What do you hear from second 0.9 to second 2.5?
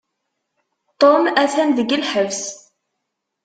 Tom atan deg lḥebs.